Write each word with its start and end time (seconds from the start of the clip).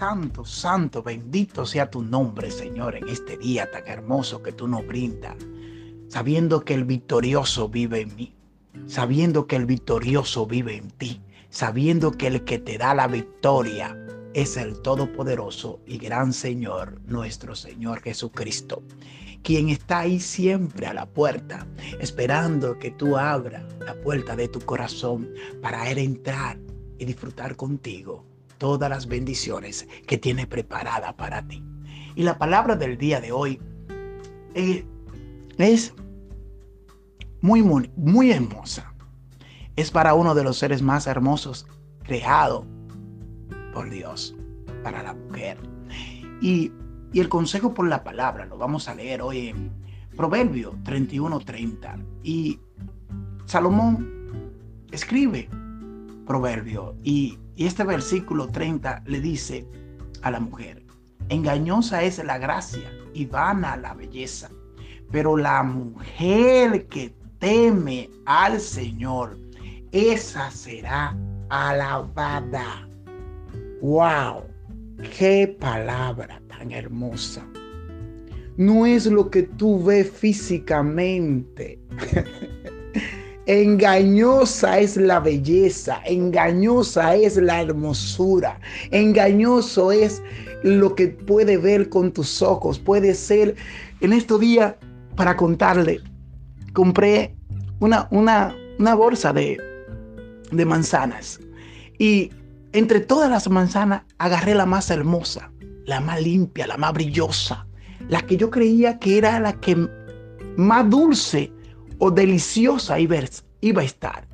Santo, 0.00 0.46
santo, 0.46 1.02
bendito 1.02 1.66
sea 1.66 1.90
tu 1.90 2.02
nombre, 2.02 2.50
Señor, 2.50 2.96
en 2.96 3.06
este 3.10 3.36
día 3.36 3.70
tan 3.70 3.86
hermoso 3.86 4.42
que 4.42 4.50
tú 4.50 4.66
nos 4.66 4.86
brindas, 4.86 5.36
sabiendo 6.08 6.64
que 6.64 6.72
el 6.72 6.86
victorioso 6.86 7.68
vive 7.68 8.00
en 8.00 8.16
mí, 8.16 8.34
sabiendo 8.86 9.46
que 9.46 9.56
el 9.56 9.66
victorioso 9.66 10.46
vive 10.46 10.76
en 10.76 10.90
ti, 10.92 11.20
sabiendo 11.50 12.12
que 12.12 12.28
el 12.28 12.44
que 12.44 12.58
te 12.58 12.78
da 12.78 12.94
la 12.94 13.08
victoria 13.08 13.94
es 14.32 14.56
el 14.56 14.80
Todopoderoso 14.80 15.80
y 15.84 15.98
Gran 15.98 16.32
Señor, 16.32 16.98
nuestro 17.04 17.54
Señor 17.54 18.00
Jesucristo, 18.00 18.82
quien 19.42 19.68
está 19.68 19.98
ahí 19.98 20.18
siempre 20.18 20.86
a 20.86 20.94
la 20.94 21.04
puerta, 21.04 21.66
esperando 22.00 22.78
que 22.78 22.90
tú 22.90 23.18
abras 23.18 23.64
la 23.80 24.00
puerta 24.00 24.34
de 24.34 24.48
tu 24.48 24.60
corazón 24.60 25.28
para 25.60 25.90
él 25.90 25.98
entrar 25.98 26.58
y 26.98 27.04
disfrutar 27.04 27.54
contigo 27.54 28.29
todas 28.60 28.90
las 28.90 29.08
bendiciones 29.08 29.88
que 30.06 30.18
tiene 30.18 30.46
preparada 30.46 31.16
para 31.16 31.48
ti. 31.48 31.64
Y 32.14 32.22
la 32.22 32.36
palabra 32.38 32.76
del 32.76 32.98
día 32.98 33.18
de 33.18 33.32
hoy 33.32 33.58
eh, 34.54 34.84
es 35.56 35.94
muy, 37.40 37.62
muy, 37.62 37.90
muy 37.96 38.30
hermosa. 38.30 38.94
Es 39.76 39.90
para 39.90 40.12
uno 40.12 40.34
de 40.34 40.44
los 40.44 40.58
seres 40.58 40.82
más 40.82 41.06
hermosos 41.06 41.66
creado 42.02 42.66
por 43.72 43.88
Dios, 43.88 44.36
para 44.82 45.02
la 45.02 45.14
mujer. 45.14 45.56
Y, 46.42 46.70
y 47.14 47.20
el 47.20 47.30
consejo 47.30 47.72
por 47.72 47.88
la 47.88 48.04
palabra 48.04 48.44
lo 48.44 48.58
vamos 48.58 48.88
a 48.88 48.94
leer 48.94 49.22
hoy 49.22 49.48
en 49.48 49.72
Proverbio 50.16 50.74
31:30. 50.84 52.04
Y 52.22 52.60
Salomón 53.46 54.06
escribe 54.92 55.48
Proverbio 56.26 56.94
y, 57.02 57.38
y 57.60 57.66
este 57.66 57.84
versículo 57.84 58.48
30 58.48 59.02
le 59.04 59.20
dice 59.20 59.66
a 60.22 60.30
la 60.30 60.40
mujer, 60.40 60.82
engañosa 61.28 62.02
es 62.02 62.16
la 62.24 62.38
gracia 62.38 62.90
y 63.12 63.26
vana 63.26 63.76
la 63.76 63.92
belleza, 63.92 64.50
pero 65.12 65.36
la 65.36 65.62
mujer 65.62 66.86
que 66.86 67.14
teme 67.38 68.08
al 68.24 68.60
Señor, 68.60 69.36
esa 69.92 70.50
será 70.50 71.14
alabada. 71.50 72.88
¡Wow! 73.82 74.44
¡Qué 75.18 75.54
palabra 75.60 76.40
tan 76.48 76.72
hermosa! 76.72 77.46
No 78.56 78.86
es 78.86 79.04
lo 79.04 79.28
que 79.28 79.42
tú 79.42 79.84
ves 79.84 80.10
físicamente. 80.10 81.78
Engañosa 83.50 84.78
es 84.78 84.96
la 84.96 85.18
belleza, 85.18 86.00
engañosa 86.04 87.16
es 87.16 87.36
la 87.36 87.62
hermosura, 87.62 88.60
engañoso 88.92 89.90
es 89.90 90.22
lo 90.62 90.94
que 90.94 91.08
puede 91.08 91.56
ver 91.56 91.88
con 91.88 92.12
tus 92.12 92.42
ojos. 92.42 92.78
Puede 92.78 93.12
ser, 93.12 93.56
en 94.02 94.12
estos 94.12 94.38
días, 94.38 94.76
para 95.16 95.36
contarle, 95.36 96.00
compré 96.74 97.34
una, 97.80 98.06
una, 98.12 98.54
una 98.78 98.94
bolsa 98.94 99.32
de, 99.32 99.58
de 100.52 100.64
manzanas 100.64 101.40
y 101.98 102.30
entre 102.72 103.00
todas 103.00 103.28
las 103.28 103.50
manzanas 103.50 104.02
agarré 104.18 104.54
la 104.54 104.64
más 104.64 104.92
hermosa, 104.92 105.50
la 105.86 106.00
más 106.00 106.22
limpia, 106.22 106.68
la 106.68 106.76
más 106.76 106.92
brillosa, 106.92 107.66
la 108.08 108.22
que 108.22 108.36
yo 108.36 108.48
creía 108.48 109.00
que 109.00 109.18
era 109.18 109.40
la 109.40 109.54
que 109.54 109.88
más 110.56 110.88
dulce 110.88 111.52
o 112.00 112.10
deliciosa 112.10 112.98
iba, 112.98 113.16
a 113.16 113.84
estar. 113.84 114.26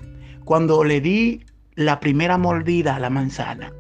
Cuando 0.45 0.85
le 0.85 1.01
di 1.01 1.45
la 1.75 2.01
primera 2.01 2.39
mordida 2.39 2.97
a 2.97 3.01
la 3.01 3.11
manzana, 3.11 3.73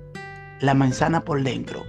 la 0.61 0.75
manzana 0.75 1.25
por 1.25 1.43
dentro 1.43 1.85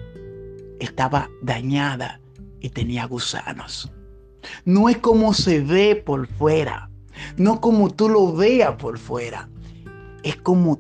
estaba 0.80 1.30
dañada 1.42 2.22
y 2.62 2.70
tenía 2.70 3.06
gusanos. 3.06 3.92
No 4.64 4.90
es 4.90 5.00
como 5.00 5.34
se 5.34 5.60
ve 5.60 5.96
por 5.96 6.28
fuera, 6.28 6.90
no 7.36 7.60
como 7.60 7.90
tú 7.90 8.10
lo 8.10 8.32
veas 8.32 8.76
por 8.76 9.00
fuera, 9.00 9.50
es 10.24 10.36
como 10.38 10.80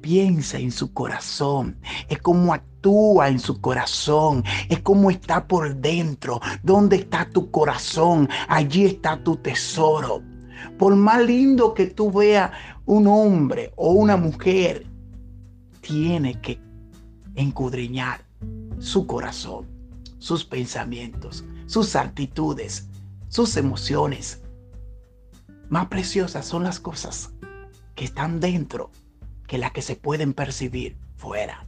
piensa 0.00 0.58
en 0.58 0.72
su 0.72 0.92
corazón, 0.92 1.78
es 2.08 2.18
como 2.18 2.52
actúa 2.52 3.28
en 3.28 3.38
su 3.38 3.60
corazón, 3.60 4.42
es 4.68 4.80
como 4.80 5.08
está 5.08 5.46
por 5.46 5.76
dentro. 5.76 6.40
¿Dónde 6.64 6.96
está 6.96 7.28
tu 7.30 7.50
corazón? 7.52 8.28
Allí 8.48 8.86
está 8.86 9.22
tu 9.22 9.36
tesoro. 9.36 10.31
Por 10.78 10.96
más 10.96 11.24
lindo 11.24 11.74
que 11.74 11.86
tú 11.86 12.10
veas 12.10 12.50
un 12.84 13.06
hombre 13.06 13.72
o 13.76 13.92
una 13.92 14.16
mujer, 14.16 14.86
tiene 15.80 16.40
que 16.40 16.60
encudriñar 17.34 18.24
su 18.78 19.06
corazón, 19.06 19.66
sus 20.18 20.44
pensamientos, 20.44 21.44
sus 21.66 21.96
actitudes, 21.96 22.88
sus 23.28 23.56
emociones. 23.56 24.42
Más 25.68 25.86
preciosas 25.86 26.46
son 26.46 26.64
las 26.64 26.80
cosas 26.80 27.32
que 27.94 28.04
están 28.04 28.40
dentro 28.40 28.90
que 29.46 29.58
las 29.58 29.72
que 29.72 29.82
se 29.82 29.96
pueden 29.96 30.32
percibir 30.32 30.96
fuera. 31.16 31.66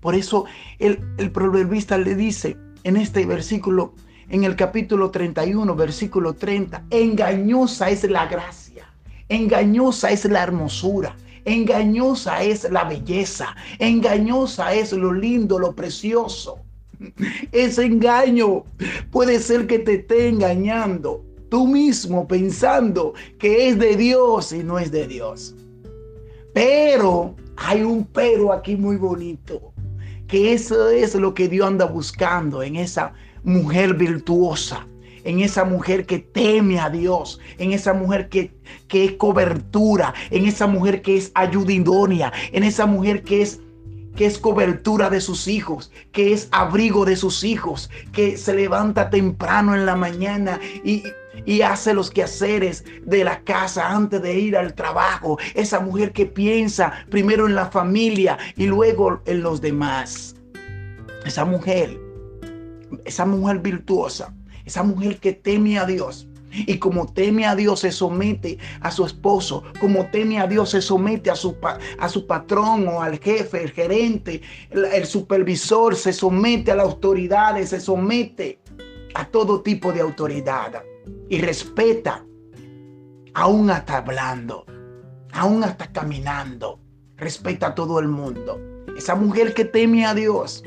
Por 0.00 0.14
eso 0.14 0.44
el, 0.78 1.04
el 1.18 1.32
proverbista 1.32 1.98
le 1.98 2.14
dice 2.14 2.56
en 2.84 2.96
este 2.96 3.26
versículo, 3.26 3.94
en 4.28 4.44
el 4.44 4.56
capítulo 4.56 5.10
31, 5.10 5.74
versículo 5.74 6.34
30, 6.34 6.84
engañosa 6.90 7.90
es 7.90 8.04
la 8.04 8.26
gracia, 8.26 8.90
engañosa 9.28 10.10
es 10.10 10.24
la 10.24 10.42
hermosura, 10.42 11.16
engañosa 11.44 12.42
es 12.42 12.70
la 12.70 12.84
belleza, 12.84 13.54
engañosa 13.78 14.74
es 14.74 14.92
lo 14.92 15.12
lindo, 15.12 15.58
lo 15.58 15.74
precioso. 15.74 16.58
Ese 17.52 17.84
engaño 17.84 18.64
puede 19.10 19.40
ser 19.40 19.66
que 19.66 19.78
te 19.78 19.94
esté 19.94 20.28
engañando 20.28 21.24
tú 21.48 21.66
mismo 21.66 22.26
pensando 22.26 23.14
que 23.38 23.68
es 23.68 23.78
de 23.78 23.96
Dios 23.96 24.52
y 24.52 24.64
no 24.64 24.78
es 24.78 24.90
de 24.90 25.06
Dios. 25.06 25.54
Pero 26.52 27.34
hay 27.56 27.82
un 27.82 28.04
pero 28.04 28.52
aquí 28.52 28.76
muy 28.76 28.96
bonito, 28.96 29.72
que 30.28 30.52
eso 30.52 30.88
es 30.88 31.14
lo 31.14 31.34
que 31.34 31.48
Dios 31.48 31.66
anda 31.66 31.86
buscando 31.86 32.62
en 32.62 32.76
esa 32.76 33.12
mujer 33.44 33.94
virtuosa, 33.94 34.86
en 35.24 35.40
esa 35.40 35.64
mujer 35.64 36.06
que 36.06 36.18
teme 36.18 36.78
a 36.78 36.90
Dios, 36.90 37.40
en 37.58 37.72
esa 37.72 37.92
mujer 37.92 38.28
que, 38.28 38.52
que 38.88 39.04
es 39.04 39.12
cobertura, 39.12 40.14
en 40.30 40.46
esa 40.46 40.66
mujer 40.66 41.02
que 41.02 41.16
es 41.16 41.32
ayudidonia, 41.34 42.32
en 42.52 42.62
esa 42.62 42.86
mujer 42.86 43.22
que 43.22 43.42
es 43.42 43.60
que 44.16 44.24
es 44.24 44.38
cobertura 44.38 45.10
de 45.10 45.20
sus 45.20 45.46
hijos, 45.46 45.92
que 46.10 46.32
es 46.32 46.48
abrigo 46.50 47.04
de 47.04 47.16
sus 47.16 47.44
hijos, 47.44 47.90
que 48.12 48.38
se 48.38 48.54
levanta 48.54 49.10
temprano 49.10 49.74
en 49.74 49.84
la 49.84 49.94
mañana 49.94 50.58
y, 50.82 51.04
y 51.44 51.62
hace 51.62 51.94
los 51.94 52.10
quehaceres 52.10 52.84
de 53.04 53.24
la 53.24 53.40
casa 53.40 53.90
antes 53.90 54.22
de 54.22 54.38
ir 54.38 54.56
al 54.56 54.74
trabajo. 54.74 55.38
Esa 55.54 55.80
mujer 55.80 56.12
que 56.12 56.26
piensa 56.26 56.92
primero 57.10 57.46
en 57.46 57.54
la 57.54 57.66
familia 57.66 58.38
y 58.56 58.66
luego 58.66 59.20
en 59.26 59.42
los 59.42 59.60
demás. 59.60 60.36
Esa 61.24 61.44
mujer, 61.44 61.98
esa 63.04 63.26
mujer 63.26 63.58
virtuosa, 63.58 64.32
esa 64.64 64.82
mujer 64.82 65.18
que 65.18 65.32
teme 65.32 65.78
a 65.78 65.84
Dios, 65.84 66.28
y 66.64 66.78
como 66.78 67.06
teme 67.12 67.46
a 67.46 67.54
Dios, 67.54 67.80
se 67.80 67.92
somete 67.92 68.58
a 68.80 68.90
su 68.90 69.04
esposo. 69.04 69.64
Como 69.80 70.06
teme 70.06 70.38
a 70.38 70.46
Dios, 70.46 70.70
se 70.70 70.80
somete 70.80 71.30
a 71.30 71.36
su, 71.36 71.56
a 71.98 72.08
su 72.08 72.26
patrón 72.26 72.88
o 72.88 73.02
al 73.02 73.18
jefe, 73.18 73.62
el 73.62 73.72
gerente, 73.72 74.40
el, 74.70 75.06
supervisor. 75.06 75.94
Se 75.96 76.12
somete 76.12 76.72
a 76.72 76.76
las 76.76 76.86
autoridades, 76.86 77.70
se 77.70 77.80
somete 77.80 78.58
a 79.14 79.26
todo 79.26 79.60
tipo 79.60 79.92
de 79.92 80.00
autoridad. 80.00 80.82
Y 81.28 81.40
respeta, 81.40 82.24
aún 83.34 83.70
hasta 83.70 83.98
hablando, 83.98 84.64
aún 85.32 85.64
hasta 85.64 85.92
caminando. 85.92 86.80
Respeta 87.16 87.68
a 87.68 87.74
todo 87.74 87.98
el 87.98 88.08
mundo. 88.08 88.60
Esa 88.96 89.14
mujer 89.14 89.54
que 89.54 89.64
teme 89.64 90.04
a 90.04 90.14
Dios, 90.14 90.62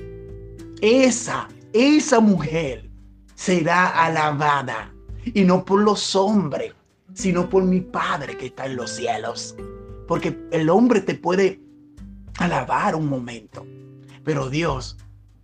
esa, 0.82 1.48
esa 1.74 2.20
mujer 2.20 2.90
será 3.36 3.88
alabada 4.06 4.94
y 5.26 5.44
no 5.44 5.64
por 5.64 5.82
los 5.82 6.16
hombres, 6.16 6.74
sino 7.14 7.50
por 7.50 7.64
mi 7.64 7.82
Padre 7.82 8.38
que 8.38 8.48
está 8.48 8.66
en 8.66 8.76
los 8.76 8.92
cielos. 8.92 9.56
Porque 10.08 10.38
el 10.52 10.70
hombre 10.70 11.02
te 11.02 11.16
puede 11.16 11.62
alabar 12.38 12.96
un 12.96 13.08
momento, 13.08 13.66
pero 14.24 14.50
Dios 14.50 14.98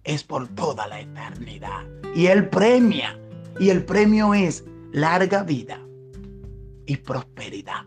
es 0.03 0.23
por 0.23 0.47
toda 0.49 0.87
la 0.87 1.01
eternidad. 1.01 1.85
Y 2.15 2.27
Él 2.27 2.49
premia, 2.49 3.19
y 3.59 3.69
el 3.69 3.83
premio 3.85 4.33
es 4.33 4.63
larga 4.95 5.43
vida 5.43 5.85
y 6.85 6.95
prosperidad. 6.95 7.85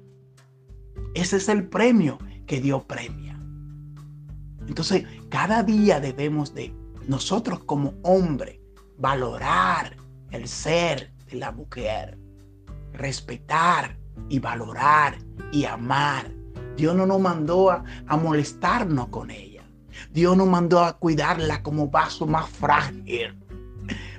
Ese 1.14 1.38
es 1.38 1.48
el 1.48 1.66
premio 1.66 2.18
que 2.46 2.60
Dios 2.60 2.84
premia. 2.84 3.40
Entonces, 4.66 5.06
cada 5.30 5.62
día 5.62 6.00
debemos 6.00 6.52
de 6.52 6.74
nosotros 7.06 7.60
como 7.60 7.94
hombre 8.02 8.60
valorar 8.98 9.96
el 10.32 10.46
ser 10.46 11.10
de 11.30 11.38
la 11.38 11.50
mujer. 11.50 12.18
Respetar 12.92 13.98
y 14.28 14.38
valorar 14.38 15.16
y 15.50 15.64
amar. 15.64 16.30
Dios 16.76 16.94
no 16.94 17.06
nos 17.06 17.22
mandó 17.22 17.70
a, 17.70 17.84
molestarnos 18.18 19.08
con 19.08 19.30
ella. 19.30 19.64
Dios 20.12 20.36
nos 20.36 20.46
mandó 20.46 20.84
a 20.84 20.98
cuidarla 20.98 21.62
como 21.62 21.88
vaso 21.88 22.26
más 22.26 22.50
frágil, 22.50 23.34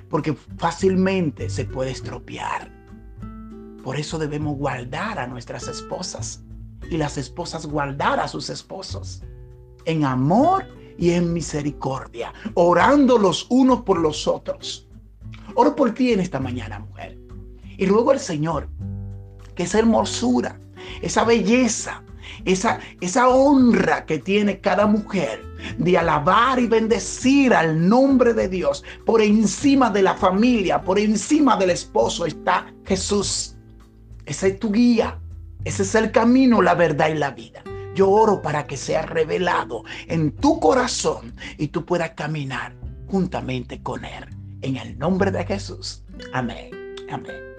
porque 0.08 0.34
fácilmente 0.58 1.48
se 1.48 1.66
puede 1.66 1.92
estropear. 1.92 2.79
Por 3.82 3.96
eso 3.96 4.18
debemos 4.18 4.56
guardar 4.56 5.18
a 5.18 5.26
nuestras 5.26 5.68
esposas 5.68 6.42
y 6.90 6.96
las 6.96 7.16
esposas 7.16 7.66
guardar 7.66 8.20
a 8.20 8.28
sus 8.28 8.50
esposos 8.50 9.22
en 9.84 10.04
amor 10.04 10.66
y 10.98 11.12
en 11.12 11.32
misericordia, 11.32 12.32
orando 12.54 13.16
los 13.16 13.46
unos 13.48 13.82
por 13.82 13.98
los 13.98 14.28
otros. 14.28 14.86
Oro 15.54 15.74
por 15.74 15.94
ti 15.94 16.12
en 16.12 16.20
esta 16.20 16.38
mañana, 16.38 16.78
mujer. 16.78 17.18
Y 17.78 17.86
luego 17.86 18.12
el 18.12 18.20
Señor, 18.20 18.68
que 19.54 19.62
esa 19.62 19.78
hermosura, 19.78 20.60
esa 21.00 21.24
belleza, 21.24 22.02
esa, 22.44 22.78
esa 23.00 23.28
honra 23.28 24.04
que 24.04 24.18
tiene 24.18 24.60
cada 24.60 24.86
mujer 24.86 25.42
de 25.78 25.96
alabar 25.96 26.58
y 26.58 26.66
bendecir 26.66 27.54
al 27.54 27.88
nombre 27.88 28.34
de 28.34 28.48
Dios 28.48 28.84
por 29.06 29.22
encima 29.22 29.90
de 29.90 30.02
la 30.02 30.14
familia, 30.14 30.82
por 30.82 30.98
encima 30.98 31.56
del 31.56 31.70
esposo 31.70 32.26
está 32.26 32.72
Jesús. 32.84 33.56
Esa 34.30 34.46
es 34.46 34.60
tu 34.60 34.70
guía, 34.70 35.18
ese 35.64 35.82
es 35.82 35.92
el 35.96 36.12
camino, 36.12 36.62
la 36.62 36.76
verdad 36.76 37.08
y 37.08 37.14
la 37.14 37.32
vida. 37.32 37.64
Yo 37.96 38.08
oro 38.08 38.40
para 38.40 38.64
que 38.64 38.76
sea 38.76 39.02
revelado 39.02 39.82
en 40.06 40.30
tu 40.30 40.60
corazón 40.60 41.34
y 41.58 41.66
tú 41.66 41.84
puedas 41.84 42.12
caminar 42.12 42.72
juntamente 43.08 43.82
con 43.82 44.04
Él. 44.04 44.26
En 44.62 44.76
el 44.76 44.96
nombre 45.00 45.32
de 45.32 45.44
Jesús. 45.44 46.04
Amén. 46.32 46.70
Amén. 47.10 47.49